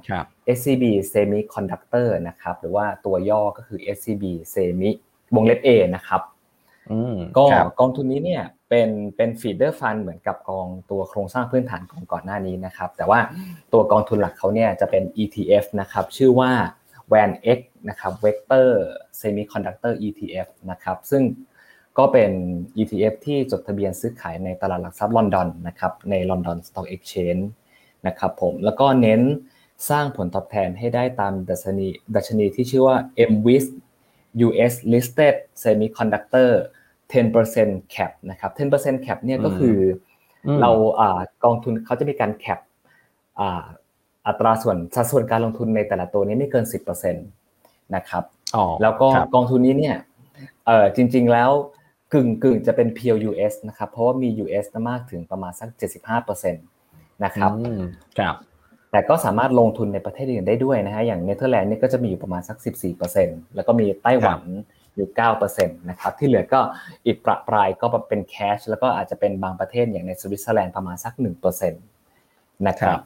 [0.57, 4.89] SCB Semiconductor นะครับหรือว่าตัวย่อก็คือ SCB Semi
[5.35, 6.21] วงเล็บ A นะครับ
[7.37, 7.45] ก็
[7.79, 13.19] กองทุนนี้เนี่ยเป็นเป็นฟีเดอร์ฟันเหมือนกับกองตัวโครงสร้างพื้นฐานของก่อนหน้านี้นะครับ แต่ว่า
[13.73, 16.51] ตัวกองทุนหลักเขาเนี่ยจะเป็น ETF นะครับชื่อว่า
[17.11, 18.69] WAN X นะครับ Vector
[19.19, 21.23] Semiconductor ETF นะครับซึ่ง
[21.97, 22.31] ก็เป็น
[22.81, 27.43] ETF ที่จดทะเบียนซื้อขายในตลาดหลักทรัพย์ลอนดอนนะครับใน London Stock Exchange
[28.07, 29.21] นะครับผมแล้วก็เน้น
[29.89, 32.97] สร้างผลตอบแทนให้ได้ตามดัชนีดัชนีที่ชื่อว่า
[33.31, 33.65] MWIS
[34.47, 36.49] US listed semiconductor
[37.11, 39.77] 10% cap นะครับ 10% cap เนี่ยก็คือ
[40.61, 40.71] เรา
[41.43, 42.59] กองทุนเขาจะมีการ cap
[44.27, 48.23] อัตราส่วนสัดส่วนการลงทุนในแต่ละตัวนี้ไม่เกิน 10%นะครับ
[48.81, 49.97] แล้วก็กองทุนนี้เนี่ย
[50.95, 51.51] จริง ๆแล้ว
[52.15, 55.69] กึ่งกึ่งจะเป็น pure US นะครับ เพราะว่ามี US มากถึงประมาณสัก
[56.11, 57.51] 75%นะครับ
[58.19, 58.35] ครับ
[58.91, 62.57] แต่ก็สามารถลงทุนในประเทศอื่นได้ด้วยนะฮะ อย่างเนเธอร์แลนด์นี่ก็จะมีอยู่ประมาณสัก
[63.05, 64.41] 14%แล้วก็มีไต้หวัน
[64.95, 65.07] อยู่
[65.47, 66.59] 9%นะครับ ที่เหลือก็
[67.05, 71.13] อีกประปรายก็เป็น cash แล้วก็อาจจะเป็นบางประเทศอย่างในสวิตเซอร์แลนด์ประมาณสัก
[71.51, 72.99] 1%นะครับ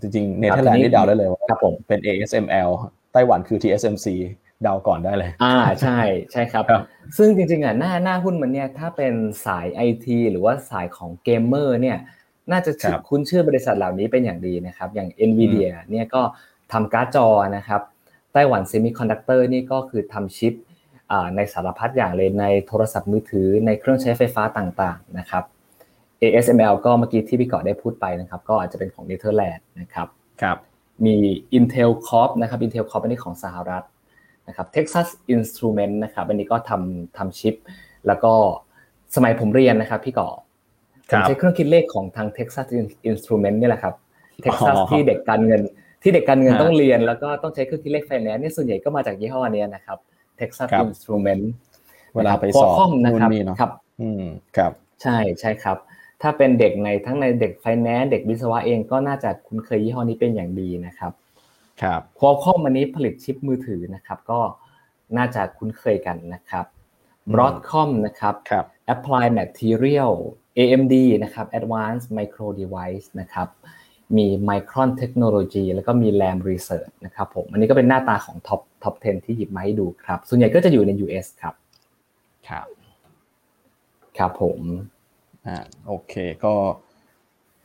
[0.00, 2.68] จริงๆเนเธอร์แลนด์นี่เดาได้เลยว่าครับผมเป็น ASML
[3.12, 4.06] ไต้หวันคือ TSMC
[4.62, 5.98] เดาก่อนได้เลย อ่าใช่
[6.32, 6.64] ใช่ครับ
[7.16, 9.14] ซึ่งจริงๆอะหน้าหน้าหุ้นมันเนี่ยถ้าเป็น
[9.46, 11.98] สายไอทีหรือว่าสายของเกมเมอร์เนี่ย
[12.52, 12.70] น่าจะ
[13.08, 16.22] คุ้นชื่อบริษัทเหล่านี้เป็นอย่างดีนะครับ อย่าง NVIDIA เนี่ยก็
[16.72, 17.80] ทำการ์ดจอนะครับ
[18.32, 20.54] Taiwan Semiconductor นี่ก็คือทำชิป
[21.36, 25.44] ในสารพัดอย่างเลยในโทรศัพท์มือถือในเครื่องใช้ไฟฟ้าต่างๆนะครับ
[26.22, 30.08] ASML ก็เมื่อกี้ที่พี่ก่อได้พูดไปนะครับ ก็อาจจะเป็นของเนเธอร์แลนด์นะครับ
[30.42, 30.56] ครับ
[31.06, 31.16] มี
[31.58, 33.84] Intel Corp นะครับ Intel Corp อันนี้ของสหรัฐ
[34.48, 37.54] นะครับ Texas Instrument นะครับอันนี้ก็ทำทำชิป
[38.06, 38.32] แล้วก็
[39.16, 40.28] สมัยผมเรียนนะครับพี่ก่อ
[41.08, 42.66] ผมใช้เครื่องคิดเลขของทาง Texas
[43.10, 43.94] Instrument นี่แหละครับ
[44.44, 45.60] Texas ที่เด็กการเงิน
[46.02, 49.98] ที่เด็กการเงินต้องเรียน แล้วก็ต้องใช้เครื่องคิดเลขไฟแนนซ์นี่ส่วนใหญ่ก็มาจากยี่ห้อนี้นะครับ
[50.40, 51.44] Texas Instrument
[52.14, 53.30] เวลาไปสอบนะครับ
[53.60, 54.24] ครับ อืม
[54.56, 55.76] ครับ ใช่ใช่ครับ
[56.22, 61.12] ถ้าเป็นเด็กในทั้งในเด็กไฟแนนซ์เด็กวิศวะเองก็น่าจะคุ้นเคยยี่ห้อนี้เป็นอย่างดีนะครับ
[61.82, 64.40] ครับ Qualcomm อันนี้ผลิตชิปมือถือนะครับ ก็
[65.16, 66.66] น่าจะคุ้นเคยกันนะครับ
[67.32, 68.34] Broadcom นะครับ
[68.94, 70.14] Applied Material
[70.58, 73.48] AMD นะครับ Advanced Micro Device นะครับ
[74.16, 81.54] มี Micron Technology แล้วก็มี Lam Research นะครับผมอันนี้ก็เป็นหน้าตาของ top top 10 ที่หยิบมาให้ดูครับ ส่วนใหญ่ก็จะอยู่ใน US ครับ
[82.48, 82.66] ครับ
[84.18, 84.60] ครับผม
[85.46, 86.54] อ่าโอเคก็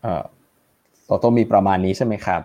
[0.02, 0.24] เอ่อ
[1.06, 2.41] โตโต้มีประมาณนี้ใช่ไหมครับ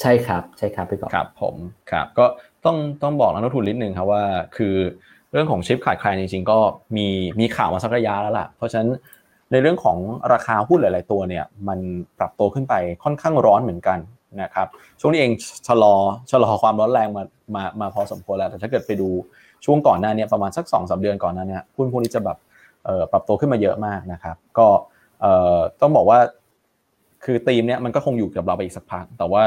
[0.00, 1.56] ใช่ครับใช่ครับพี่กอล์ครับผม
[1.90, 2.24] ครับก็
[2.64, 4.24] ต้องต้องบอกนักลงทุนนิดนึงครับว่า
[4.56, 4.74] คือ
[5.32, 6.58] เรื่องของชิปขาดแคลนจริงๆ ก็
[6.96, 7.06] มี
[7.40, 8.90] มีข่าวมาสักระยะแล้วล่ะ เพราะฉะนั้น
[9.52, 9.98] ในเรื่องของ
[10.32, 11.78] ราคาหุ้นหลายๆตัวเนี่ยมัน
[12.18, 13.98] ปรับตัวขึ้นไปค่อนข้างร้อนเหมือนกัน
[14.42, 14.66] นะครับ
[15.00, 15.32] ช่วงนี้เอง
[15.68, 15.94] ชะลอ
[16.30, 17.22] ชะลอความร้อนแรงมา
[17.54, 19.08] มามาพอสมควรแล้วแต่ถ้าเกิดไปดู
[19.64, 22.38] ช่วงก่อนหน้านี้ประมาณสัก2อสเดือนก่อนหน้านี้หุ้นพวกนี้จะแบบ
[22.84, 24.66] เอ่อปรับตัวขึ้นมาเยอะมากนะครับ ก็
[25.20, 26.18] เอ่อต้องบอกว่า
[27.24, 29.42] คือธีมเนี้ยมันก็คงอยู่กับเราไปอีกสักพักแต่ว่า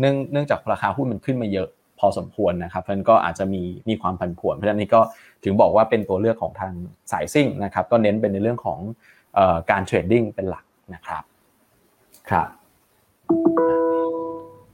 [0.00, 5.00] เนื่องเนื่องจากราคาหุ้นมันขึ้นมาเยอะพอสมควรนะครับเพราะฉะนั้นก็อาจจะมีมีความผันผวน เพราะฉะนั้นนี่ก็
[5.44, 6.72] ถึงบอกว่าเป็นตัวเลือกของทาง
[7.12, 8.78] สายซิ่งนะครับก็เน้นเป็นในเรื่องของ
[9.34, 11.22] เอ่อการเทรดดิ้งเป็นหลักนะครับ
[12.30, 12.48] ครับ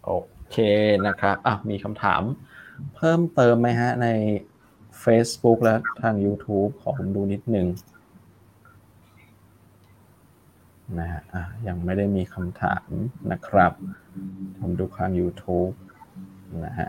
[0.04, 0.10] โอ
[0.50, 0.56] เค
[1.06, 2.22] นะครับอะมีคำถาม
[2.96, 4.08] เพิ่มเติมไหมฮะใน
[5.04, 7.66] Facebook และทาง YouTube ขอผมดูนิดนึง
[10.98, 12.88] นะฮะอะยังไม่ได้มีคำถาม
[13.32, 13.72] นะครับ
[14.60, 15.72] ผมดูทาง YouTube
[16.66, 16.88] นะฮะ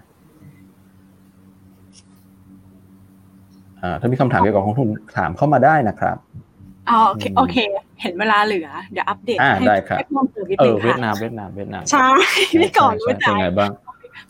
[3.81, 6.17] อ่าถ้ามีคำถามเกี่ยวกับของทุนถามเข้ามาได้นะครับ
[6.89, 7.57] อ๋อโอเคโอเค
[8.01, 12.07] เห็นเวลาเหลือ เดี๋ยวอัปเดตอ่าให้ได้ครับให้เพิ่มเติมนิดเอนึองเวียดค่ะนามเวียดนามเวียดนามใช่
[12.61, 13.71] พี่ก่อนรู้ใช่จัใช่กเป็นไงบ้าง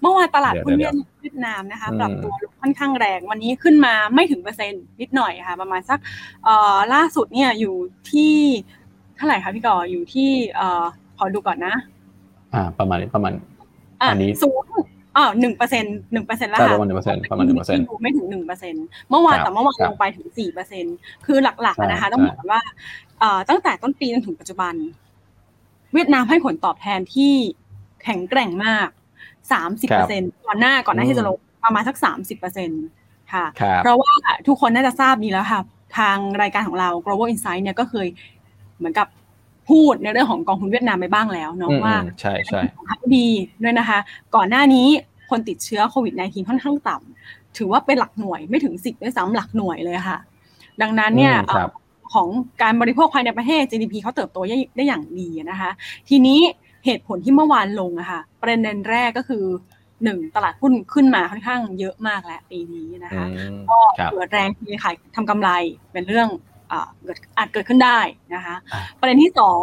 [0.02, 6.00] เมื่อวานตลาดหุ้นเดี๋เวียยวดเวียดนามนะคะอืมปรับตัวลงค่อนข้างแรงวันนี้ขึ้นมาไม่ถึงเปอร์เซ็นต์นิดหน่อยค่ะ ประมาณสัก
[6.44, 7.76] เอ่อล่าสุดเนี่ยอยู่
[8.12, 8.36] ที่
[9.20, 10.84] เท่าไหร่คะพี่ก่ออยู่ที่เอ่อ
[11.18, 11.76] ขอดูก่อนนะ
[12.54, 13.34] อ่า ประมาณนี้ประมาณ
[14.02, 14.72] อะอันนี้ศูนย์
[15.18, 22.62] อ๋อหนึ่งเปอร์เซ็นต์หนึ่งเปอร์เซ็นต์แล้วใช่ค่ะประมาณ1%ประมาณ1%ดูไม่ถึงหนึ่งเปอร์เซ็นต์เมื่อวานครับแต่เมื่อวานครับลงไปถึงสี่เปอร์เซ็นต์คือหลักๆอะนะคะใช่ต้องบอกว่า
[23.20, 24.74] เอ่อตั้งแต่ต้นปีจนถึงปัจจุบัน
[25.94, 27.34] เวียดนามให้ผลตอบแทนที่
[28.04, 28.88] แข็งแกร่งมาก
[29.52, 32.84] สามสิบครัเปอบร์เซ็นต์ก่อนหน้าก่อนหน้าที่จะลงประมาณสักสามสิบเปอร์เซ็นต์
[33.34, 34.12] ค่ะครับเพราะว่า
[34.48, 35.62] ทุกคนน่าจะทราบดีแล้วค่ะ
[35.98, 38.08] ทางรายการของเรา global insight เนี่ยก็เคย
[38.80, 39.08] เหมือนกับ
[39.70, 43.28] พูดในเรื่องของกองทุนเวียดนามไปบ้างแล้วเนาะอืมว่าอืมใช่ใช่ข่าวดี
[43.64, 44.00] ด้วยนะคะ
[44.36, 44.88] ก่อนหน้านี้
[45.30, 50.20] คนติดเชื้อโควิด -19 ค่อนข้างต่ำถือว่าเป็นหลักหน่วยไม่ถึงสิบด้วยซ้ำหลักหน่วยเลยค่ะ
[50.82, 52.28] ดังนั้นเนี่ยอืมครับเอ่อของ
[52.62, 55.72] การบริโภคภายในประเทศ GDP เขาเติบโตได้ได้อย่างดีนะคะ
[56.10, 56.40] ทีนี้
[56.86, 59.44] เหตุผลที่เมื่อวานลงอะค่ะประเด็นแรกก็คือ
[60.04, 65.50] หนึ่งตลาดหุ้นขึ้นมาค่อนข้างเยอะมากแล้วปีนี้นะคะอืมก็ครับเกิดแรงที่ขายทำกำไร
[65.94, 66.59] เป็นเรื่องอ่า
[67.04, 68.00] เกิดอาจเกิดขึ้นได้
[68.36, 69.62] นะคะอะประเด็นที่สอง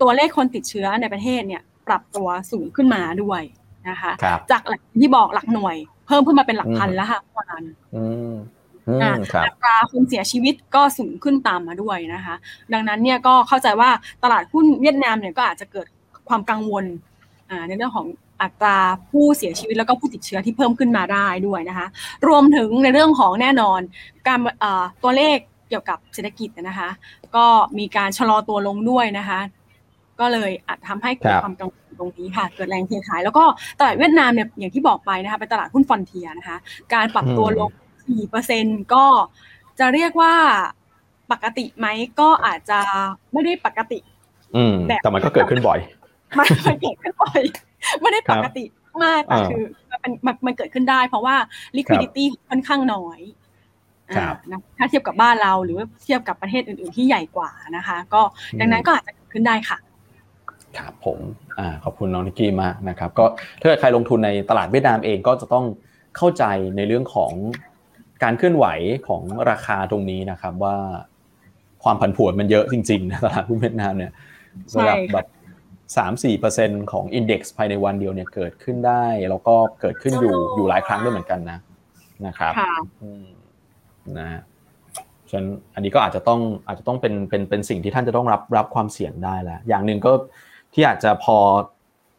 [0.00, 3.42] ตัวเลขคนติดเชื้อในประเทศเนี่ยปรับตัวสูงขึ้นมาด้วย
[3.88, 7.62] นะคะครับจากหลักที่บอกหลักหน่วย เพิ่มขึ้นมาเป็นหลักพันอืมแล้วค่ะเมื่อวาน
[7.94, 8.34] อืม
[8.88, 12.34] อืมอะครับอัตราคนเสียชีวิตก็สูงขึ้นตามมาด้วยนะคะ
[12.72, 13.90] ดังนั้นเนี่ยก็เข้าใจว่า
[14.22, 15.86] ตลาดหุ้นเวียดนามเนี่ยก็อาจจะเกิด
[16.28, 16.84] ความกังวล
[17.50, 18.06] อ่าในเรื่องของ
[18.42, 18.78] อัตรา
[19.10, 21.86] ผู้เสียชีวิตแล้วก็ผู้ติดเชื้อที่เพิ่มขึ้นมาได้ด้วยนะคะ
[22.28, 23.80] รวมถึงในเรื่องของแน่นอน
[24.28, 25.36] การเอ่อตัวเลข
[25.68, 26.88] เกี่ยวกับเศรษฐกิจนะคะ
[27.36, 27.46] ก็
[27.78, 29.40] มีการชะลอตัวลงด้วยนะคะ
[30.20, 33.44] ก็เลยอาจทำให้เกิดครับความกังวลตรงนี้ค่ะ เกิดแรงเทขาย แล้วก็
[33.78, 36.56] ตลาดเวียดนามเนี่ยอย่างที่บอกไปนะคะเป็นตลาดหุ้นฟอนเทียนะคะ
[36.94, 37.70] การปรับตัวลง
[38.32, 39.04] 4%ก็
[39.78, 40.34] จะเรียกว่า
[41.32, 41.86] ปกติไหม
[42.20, 42.78] ก็อาจจะ
[43.32, 43.98] ไม่ได้ปกติ
[44.56, 45.78] อืมแบบแต่มันก็เกิดขึ้นบ่อย
[46.38, 47.40] มันมันเกิดขึ้นบ่อย
[48.00, 48.64] ไม่ได้ปกติ
[49.04, 51.36] มากแต่อ่าคือมันเป็นมันมันเกิดขึ้นได้เพราะว่า
[51.76, 53.37] liquidity ค่อนข้างน้อยครับอ่านะ
[54.78, 58.22] ถ้าเทียบกับบ้านเราหรือว่าเทียบกับประเทศอื่น ๆ ที่ใหญ่กว่านะคะ ก็
[58.60, 59.78] ดังนั้นก็อาจจะเกิดขึ้นได้ค่ะ
[60.78, 61.18] ครับผม
[61.58, 63.24] อ่าขอบคุณน้องนิกกี้มากนะครับ ก็
[63.60, 65.64] ถ้าเกิดใครลงทุนในตลาดเวียดนามเองก็จะต้อง
[66.16, 66.44] เข้าใจ
[66.76, 67.32] ในเรื่องของ
[68.22, 68.66] การเคลื่อนไหว
[69.08, 70.76] ของราคาตรงนี้นะครับ ว่า
[71.84, 74.12] ความผันผวนมันเยอะจริงๆนะตลาดหุ้นเวียดนามเนี่ย
[74.70, 75.26] ใช่ระดับค่ะแบบ
[75.96, 81.58] สามสี่เปอร์เซ็นของอินเด็กซ์ภายในวันเดียวเนี่ยเกิดขึ้นได้ แล้วก็เกิดขึ้นอยู่อยู่หลายครั้งด้วยเหมือนกันนะ
[82.26, 83.24] นะครับค่ะอืม
[84.18, 84.42] นะฮะ
[85.30, 90.12] ฉะนั้นอันนี้ก็อาจจะต้องอาจจะต้องเป็นเป็นเป็นสิ่งที่ท่านจะต้องรับรับความเสี่ยงได้แล้ว อย่างหนึ่งก็
[90.74, 91.36] ที่อาจจะพอ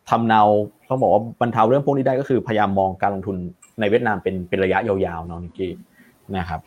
[0.10, 0.41] ทำเนา
[0.89, 3.38] ต้องบอกว่าบรรเทาเรื่องพวกนี้ได้ก็คือพยายามมองการลงทุน
[3.80, 5.71] ในเวียดนามเป็นเป็นระยะยาวๆเนาะนิกกี้
[6.38, 6.60] นะครับ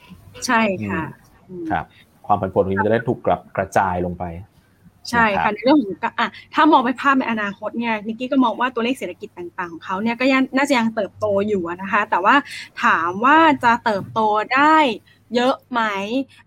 [0.46, 1.02] ใช่ค่ะ
[1.48, 1.84] อืมครับ
[2.26, 4.24] ความผันผวนตรงนี้มันจะได้ถูกกลับกระจายลงไป
[5.10, 12.34] ใช่นะครัค่ะบในเรื่องของการอะถ้ามองไปภาพในอนาคตเนี่ยนิกกี้ก็มองว่าตัวเลขเศรษฐกิจต่างๆของเขาเนี่ยก็ยังน่าจะยังเติบโตอยู่อะนะคะ แต่ว่า
[12.82, 14.20] ถามว่าจะเติบโต
[14.54, 14.76] ได้
[15.34, 15.82] เยอะไหม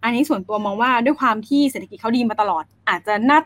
[0.04, 3.44] อันนี้ส่วนตัวมองว่าด้วยความที่เศรษฐกิจเขาดีมาตลอด อาจจะนัด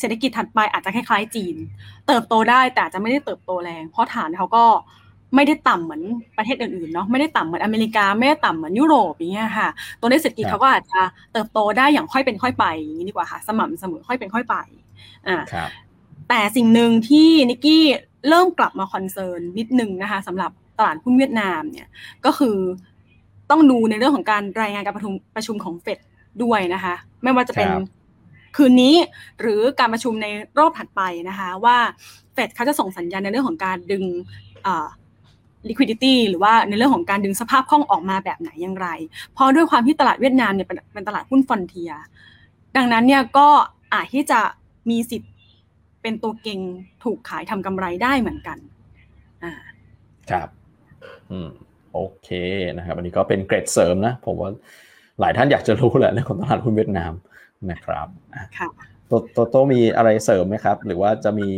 [0.00, 1.56] เศรษฐกิจถัดไปอาจจะคล้ายๆจีน
[2.06, 4.64] เติบโตได้แต่อาจจะไม่ได้เติบโตแรง เพราะฐานเขาก็
[5.34, 6.02] ไม่ได้ต่ำเหมือน
[6.36, 9.68] ประเทศอื่นๆเนาะไม่ได้ต่ำเหมือนอเมริกา ไม่ได้ต่ำเหมือนยุโรปอย่างเงี้ยค่ะ
[10.00, 11.00] ตัวเลขเศรษฐกิจครับเขาก็อาจจะ
[11.32, 14.56] เติบโตได้อย่างค่อยเป็นค่อยไปอย่างนี้ดีกว่าค่ะ สม่ำเสมอค่อยเป็นค่อยไป
[15.26, 15.70] อ่าครับ
[16.28, 17.84] แต่สิ่งหนึ่งที่นิกกี้
[18.28, 21.88] เริ่มกลับมาคอนเซิร์นนิดนึงนะคะสำหรับตลาดหุ้นเวียดนามเนี่ย
[22.24, 22.56] ก็คือ
[23.50, 25.98] ต้องดูในเรื่องของการรายงานการประชุมประชุมของเฟด
[26.42, 27.84] ด้วยนะคะ ไม่ว่าจะเป็นครับ
[28.56, 28.94] คืนนี้
[29.40, 30.26] หรือการประชุมใน
[30.58, 31.76] รอบถัดไปนะคะ ว่า
[32.34, 34.04] เฟดเขาจะส่งสัญญาณในเรื่องของการดึง
[35.68, 38.88] liquidity หรือว่าในเรื่องของการดึงสภาพคล่องออกมาแบบไหนอย่างไร
[39.32, 41.92] เพราะด้วยความที่ตลาดเวียดนามเนี่ยเป็นตลาดหุ้นฟอนเทีย
[42.76, 43.48] ดังนั้นเนี่ยก็
[43.94, 44.40] อาจที่จะ
[44.90, 45.32] มีสิทธิ์
[46.02, 46.60] เป็นตัวเก่ง
[47.04, 48.58] ถูกขายทำกำไรได้เหมือนกัน
[49.44, 49.52] อ่า
[50.30, 50.48] ครับ
[51.30, 51.48] อืม
[51.92, 52.28] โอเค
[52.76, 54.50] นะครับอันนี้ก็เป็นเกรดเสริมนะผมว่า
[55.20, 57.12] หลายท่านอยากจะรู้แหละเรื่องของตลาดหุ้นเวียดนาม
[57.70, 58.08] นะครับ
[58.58, 58.68] ค่ะ
[59.06, 61.48] โตโตโตมีอะไรเสริมไหมครับ หรือว่าจะมี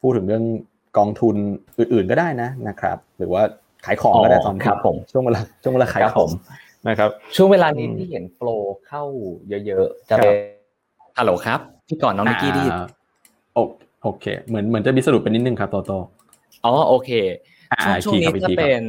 [0.00, 0.44] พูดถึงเรื่อง
[0.98, 1.36] กองทุน
[1.78, 3.42] อื่นๆก็ได้นะนะครับ หรือว่า
[3.86, 6.30] ขายของก็ได้ตอนนี้ครับผมช่วงเวลาช่วงเวลาขายครับขผองม
[6.88, 8.48] นะครับช่วงเวลานี้อืมที่เห็นโฟล
[8.86, 9.02] เข้า
[9.66, 10.32] เยอะๆจะเป็น
[11.18, 12.86] ฮัลโหลครับพี่ก่อนน้องนิกกี้ได้ยินอ่า
[13.54, 13.58] โอ
[14.02, 15.92] โอเค เหมือนเหมือนจะมีสรุปเป็นนิดนึงครับโตโต
[16.64, 17.10] อ๋อโอเค
[17.72, 18.82] อ่าช่วงช่วงนี้อีกทีครับจะอีกทีครับเป็น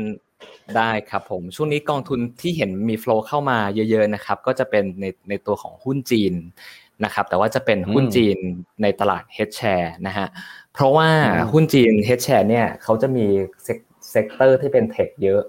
[0.78, 6.34] ได้ครับผมช่วงนี้กองทุนที่เห็นมีโฟลเข้ามาเยอะ ๆนะครับ ก็จะเป็นในในตัวของหุ้นจีน
[7.06, 8.38] นะครับแต่ว่าจะเป็นหุ้นจีน
[8.82, 10.28] ในตลาด Head Share นะฮะ
[10.74, 13.26] เพราะว่าอืมหุ้นจีน Head Share เนี่ยเขาจะมี
[14.12, 15.42] sector ที่เป็น tech เยอะ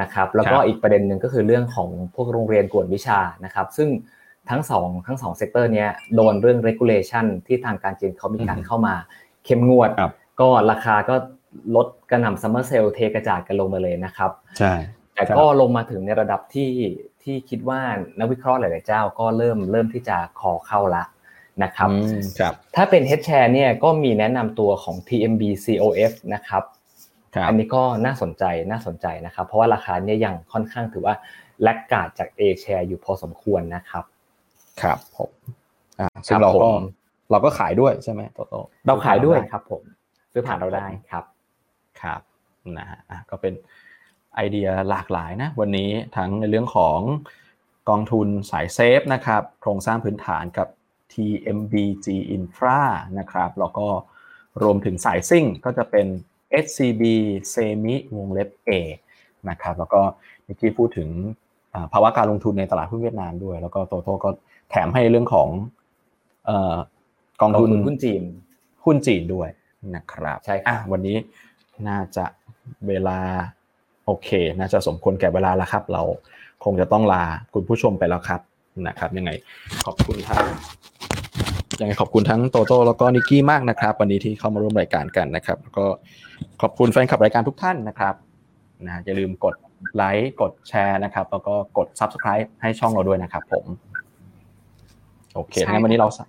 [0.00, 3.88] นะครับแล้วก็อีกประเด็นหนึ่งก็คือเรื่องของพวกโรงเรียนกวดวิชานะครับซึ่ง
[4.50, 8.94] ทั้งสองทั้งสอง sector เนี้ยโดนเรื่อง regulation ที่ทางการจีนเขามีการเข้ามา
[9.44, 11.14] เข้มงวดครับก็ราคาก็
[11.76, 14.74] ลดกระหน่ำ summer sale เทกระจาดกันลงมาเลยนะครับ ใช่
[15.14, 16.70] แต่ก็ลงมาถึงในระดับที่
[17.28, 17.80] ที่คิดว่า
[18.18, 21.04] นักวิเคราะห์หลาย ๆ เจ้าก็เริ่มเริ่มที่จะขอเข้าละ
[21.62, 26.62] นะครับอืมครับ ถ้าเป็น H Share เนี่ยก็มีแนะนำตัวของ TMB COF นะครับ
[27.34, 31.14] ครับอันนี้ก็น่าสนใจน่าสนใจนะครับ เพราะว่าราคาเนี่ยยังค่อนข้างถือว่า
[31.62, 34.04] แลกกาดจาก A share อยู่พอสมควรนะครับ
[34.82, 35.30] ครับผม
[36.00, 36.84] อ่าซึ่งเราครับก็ผม
[37.30, 38.54] เราก็ขายด้วยใช่ไหมโตโต
[38.86, 39.82] เราขายด้วยครับผม
[40.32, 41.24] ซื้อผ่านเราได้ครับ
[42.02, 42.20] ครับ
[42.78, 43.52] นะฮะอะก็เป็น
[44.38, 46.98] ไอเดียหลากหลายนะวันนี้ทั้งในเรื่องของ
[47.88, 50.68] กองทุนสายเซฟนะครับโครงสร้างพื้นฐานกับ
[51.12, 52.80] TMBG Infra
[53.18, 53.86] นะครับแล้วก็
[54.62, 56.06] รวมถึงสายซิ่งก็จะเป็น
[56.64, 57.02] SCB
[57.52, 58.70] Semi วงเล็บ A
[59.48, 60.00] นะครับแล้วก็
[60.44, 61.08] เมื่อกี้พูดถึง
[61.74, 64.30] อ่าภาวะการลงทุนในตลาดหุ้นเวียดนามด้วย แล้วก็โตโต้ก็
[64.70, 65.48] แถมให้เรื่องของ
[66.46, 66.76] เอ่อ
[67.40, 68.22] กองกองทุนทุนหุ้นจีน
[68.84, 69.48] หุ้นจีนด้วย
[69.94, 71.16] นะครับใช่ครับอะวันนี้
[71.88, 72.24] น่าจะ
[72.88, 73.18] เวลา
[74.08, 76.02] โอเค น่าจะสมควรแก่เวลาแล้วครับ เรา
[76.64, 78.40] คงจะต้องลาคุณผู้ชมไปแล้วครับ
[78.86, 79.30] นะครับ ยังไง
[79.86, 80.44] ขอบคุณทั้ง
[81.80, 85.84] ยังไงขอบคุณทั้งโตโต้แล้วก็นิกกี้มากนะครับ วันนี้ที่เข้ามาร่วมรายการกันนะครับ แล้วก็
[86.62, 88.14] ขอบคุณแฟนคลับรายการทุกท่านนะครับ
[88.86, 89.54] นะอย่าลืมกด
[89.94, 93.64] ไลค์กดแชร์นะครับ แล้วก็กด Subscribe ให้ช่องเราด้วยนะครับ ผม
[95.34, 96.20] โอเคใช่งั้นวันนี้เราส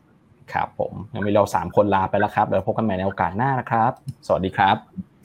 [0.53, 3.91] ครับผมงั้นวันนี้เราสามคนลาไปแล้วครับเดี๋ยวพบกันใหม่ในโอกาสหน้านะครับ
[4.27, 4.75] สวัสดีครับ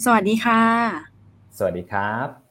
[0.04, 0.62] สวัสดีค่ะ
[1.58, 2.43] สวัสดีครับ